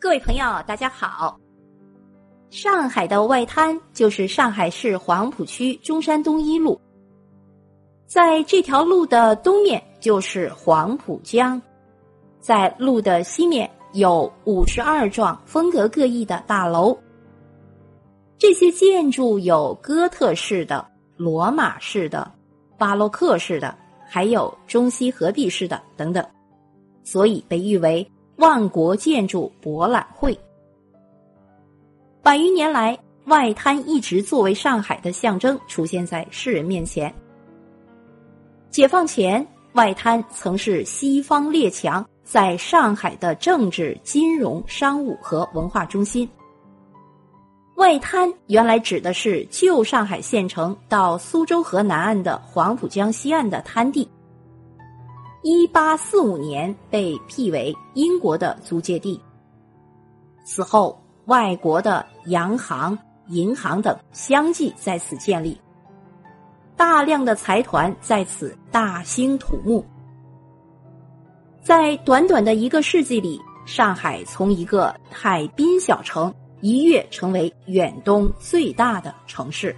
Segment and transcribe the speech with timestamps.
[0.00, 1.40] 各位朋友，大家好。
[2.50, 6.80] 上海的外滩就是上海市黄浦区中山东一路，
[8.06, 11.60] 在这条路的东面就是黄浦江，
[12.38, 16.96] 在路的西面有五十二幢风格各异的大楼。
[18.38, 20.86] 这些建筑有哥特式的、
[21.16, 22.32] 罗马式的、
[22.78, 23.76] 巴洛克式的，
[24.08, 26.24] 还有中西合璧式的等等，
[27.02, 28.08] 所以被誉为。
[28.38, 30.38] 万国建筑博览会，
[32.22, 37.12] 百余年来，外滩一直作为上海的象征出现在世人面前。
[38.70, 46.28] 解放前，外滩曾是西方列强在上海的政治、金融、商务和文化中心。
[47.74, 54.08] 外滩原来指的是旧上海县城到苏州河南岸的黄浦江西岸的滩地。
[55.42, 59.20] 一八四五年被辟为英国的租界地。
[60.44, 65.60] 此后，外国的洋行、银行等相继在此建立，
[66.76, 69.84] 大量的财团在此大兴土木。
[71.60, 79.76] 在短短的一个世纪里，上海从一个海滨小城一跃成为远东最大的城市。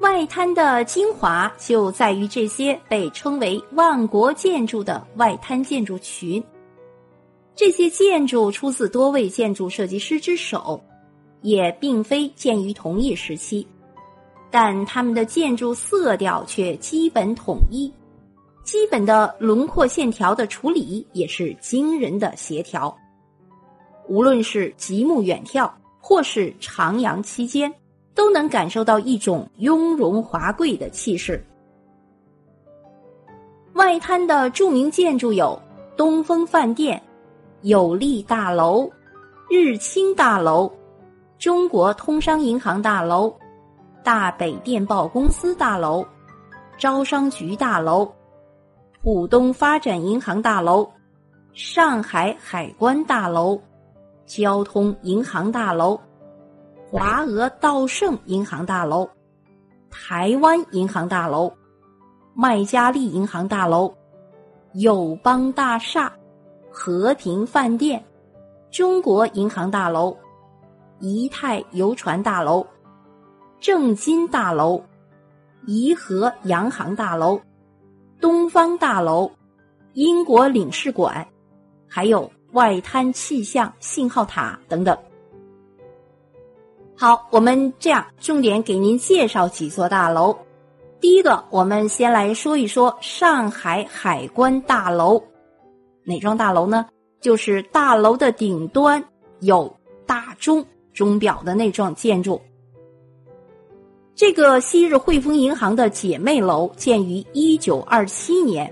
[0.00, 6.42] 外滩的精华就在于这些被称为“万国建筑”的外滩建筑群。
[7.54, 10.82] 这些建筑出自多位建筑设计师之手，
[11.42, 13.66] 也并非建于同一时期，
[14.50, 17.92] 但他们的建筑色调却基本统一，
[18.64, 22.96] 基本的轮廓线条的处理也是惊人的协调。
[24.08, 25.70] 无论是极目远眺，
[26.00, 27.70] 或是徜徉其间。
[28.20, 31.42] 都能感受到一种雍容华贵的气势。
[33.72, 35.58] 外滩的著名建筑有
[35.96, 37.02] 东风饭店、
[37.62, 38.86] 有利大楼、
[39.48, 40.70] 日清大楼、
[41.38, 43.34] 中国通商银行大楼、
[44.04, 46.06] 大北电报公司大楼、
[46.76, 48.06] 招商局大楼、
[49.02, 50.86] 浦东发展银行大楼、
[51.54, 53.58] 上海海关大楼、
[54.26, 55.98] 交通银行大楼。
[56.90, 59.08] 华俄道盛银行大楼、
[59.90, 61.52] 台湾银行大楼、
[62.34, 63.94] 麦加利银行大楼、
[64.72, 66.12] 友邦大厦、
[66.68, 68.04] 和平饭店、
[68.72, 70.16] 中国银行大楼、
[70.98, 72.66] 怡泰游船大楼、
[73.60, 74.82] 正金大楼、
[75.68, 77.40] 颐和洋行大楼、
[78.20, 79.30] 东方大楼、
[79.92, 81.24] 英国领事馆，
[81.86, 84.98] 还有外滩气象信号塔等等。
[87.00, 90.36] 好，我们这样重点给您介绍几座大楼。
[91.00, 95.18] 第一个，我们先来说一说上海海关大楼。
[96.04, 96.84] 哪幢大楼呢？
[97.22, 99.02] 就是大楼的顶端
[99.40, 99.74] 有
[100.04, 100.62] 大钟
[100.92, 102.38] 钟表的那幢建筑。
[104.14, 108.70] 这个昔日汇丰银行的姐妹楼建于一九二七年，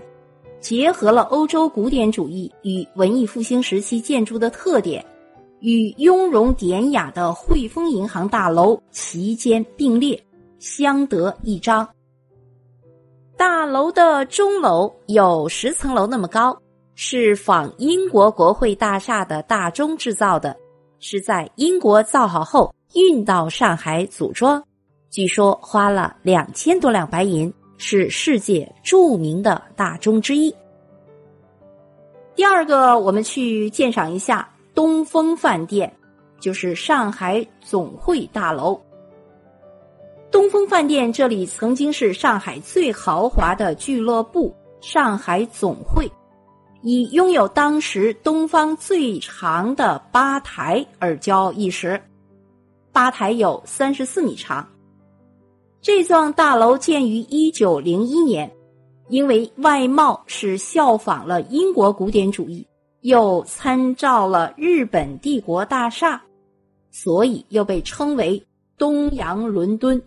[0.60, 5.02] 结合了欧洲古典主义与文艺复兴时期建筑的特点。
[5.60, 10.22] 与雍容典雅的汇丰银行大楼齐肩并列，
[10.58, 11.88] 相得益彰。
[13.36, 16.56] 大楼的钟楼有十层楼那么高，
[16.94, 20.56] 是仿英国国会大厦的大钟制造的，
[20.98, 24.62] 是在英国造好后运到上海组装，
[25.10, 30.54] 据说花了两千多两白银，是世界著名的大钟之一。
[32.34, 34.48] 第二个，我们去鉴赏一下。
[34.78, 35.92] 东风饭店
[36.38, 38.80] 就是上海总会大楼。
[40.30, 46.08] 东风饭店这里曾经是上海最豪华的俱乐部——上海总会，
[46.80, 52.00] 以拥有当时东方最长的吧台而骄傲一时。
[52.92, 54.64] 吧台有三十四米长。
[55.80, 58.48] 这幢大楼建于一九零一年，
[59.08, 62.64] 因为外貌是效仿了英国古典主义。
[63.02, 66.20] 又参照了日本帝国大厦，
[66.90, 68.44] 所以又被称为
[68.76, 70.02] 东洋伦敦。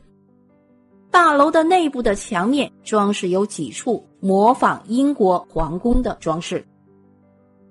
[1.10, 6.66] 大楼的内部的墙面装饰有几处模仿英国皇宫的装饰。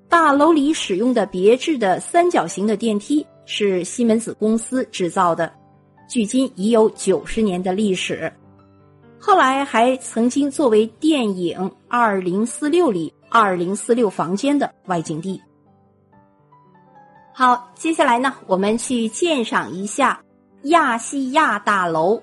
[0.08, 5.52] 大楼里使用的别致的三角形的电梯是西门子公司制造的，
[6.08, 8.32] 距今已有九十年的历史。
[9.18, 11.58] 后来还曾经作为电影
[11.88, 13.12] 《二零四六》里。
[13.30, 15.40] 二零四六房间的外景地。
[17.32, 20.20] 好，接下来呢，我们去鉴赏一下
[20.64, 22.20] 亚细亚大楼。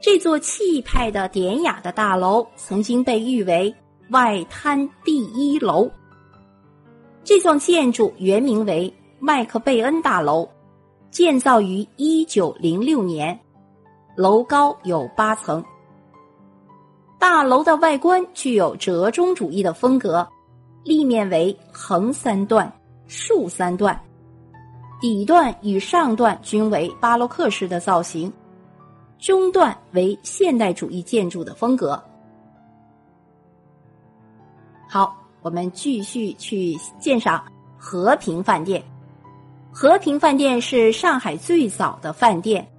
[0.00, 3.74] 这座气派的典雅的大楼，曾经被誉为
[4.10, 5.88] 外滩第一楼。
[7.22, 10.48] 这幢建筑原名为麦克贝恩大楼，
[11.10, 13.38] 建造于一九零六年，
[14.16, 15.64] 楼高有八层。
[17.20, 20.26] 大楼的外观具有折中主义的风格，
[20.82, 22.72] 立面为横三段、
[23.06, 23.96] 竖三段，
[25.00, 28.32] 底段与上段均为巴洛克式的造型，
[29.18, 32.02] 中段为现代主义建筑的风格。
[34.88, 35.16] 好。
[35.42, 37.42] 我们继续去鉴赏
[37.78, 38.84] 和平饭店。
[39.72, 42.70] 和平饭店是上海最早的饭店，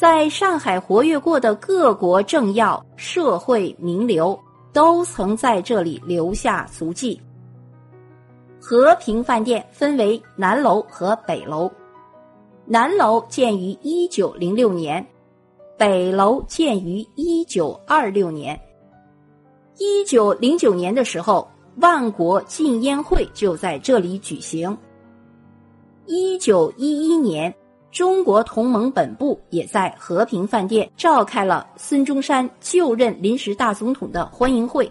[0.00, 4.40] 在上海活跃过的各国政要、社会名流
[4.72, 7.20] 都曾在这里留下足迹。
[8.58, 11.70] 和平饭店分为南楼和北楼，
[12.64, 15.06] 南楼建于一九零六年，
[15.76, 18.58] 北楼建于一九二六年。
[19.76, 21.46] 一九零九年的时候。
[21.76, 24.76] 万国禁烟会就在这里举行。
[26.04, 27.54] 一九一一年，
[27.90, 34.90] 中国同盟本部也在和平饭店召开了孙中山就任临时大总统的欢迎会。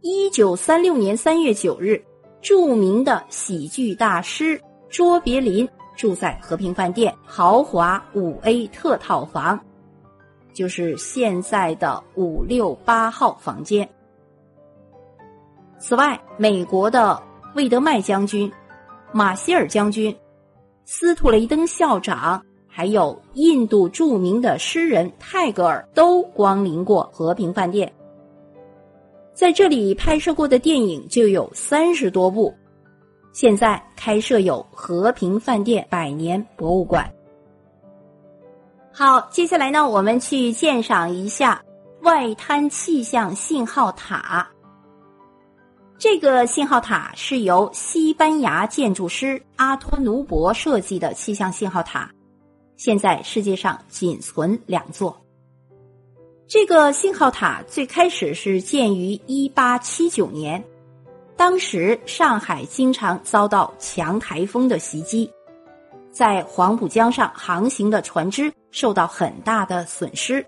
[0.00, 2.00] 一九三六年三月九日，
[2.40, 9.58] 著名的喜剧大师卓别林住在和平饭店豪华五 A 特套房，
[10.52, 13.88] 就是现在的五六八号房间。
[15.80, 17.20] 此外，美国的
[17.56, 18.50] 魏德迈将军、
[19.12, 20.16] 马歇尔将军、
[20.88, 27.92] 斯图雷登校长，还有印度著名的诗人泰戈尔都光临过和平饭店。
[29.34, 32.54] 在这里拍摄过的电影就有三十多部。
[33.32, 37.12] 现在开设有和平饭店百年博物馆。
[38.92, 41.60] 好，接下来呢，我们去鉴赏一下
[42.02, 44.48] 外滩气象信号塔。
[45.98, 52.10] 这个信号塔是由西班牙建筑师阿托努博设计的气象信号塔，
[52.76, 55.18] 现在世界上仅存两座。
[56.46, 60.62] 这个信号塔最开始是建于一八七九年，
[61.34, 65.30] 当时上海经常遭到强台风的袭击，
[66.12, 70.44] 在黄浦江上航行的船只受到很大的损失。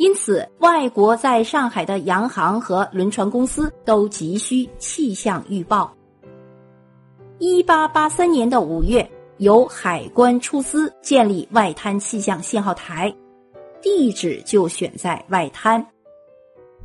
[0.00, 5.94] 因此，外国在上海的洋行和轮船公司都急需气象预报。
[7.38, 9.06] 一八八三年的五月，
[9.36, 13.14] 由海关出资建立外滩气象信号台，
[13.82, 15.86] 地址就选在外滩。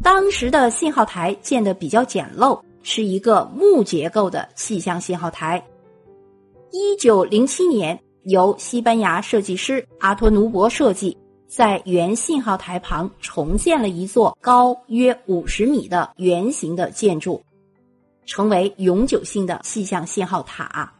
[0.03, 5.65] 当时的信号台建的比较简陋，是一个木结构的气象信号台。
[6.69, 11.17] 一九零七年，由西班牙设计师阿托努博设计。
[11.55, 17.45] 在原信号台旁重建了一座高约五十米的圆形的建筑，
[18.25, 20.95] 成为永久性的气象信号塔。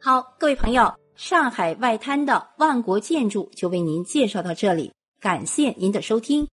[0.00, 6.48] 好，各位朋友，上海外滩的万国建筑就为您介绍到这里，感谢您的收听。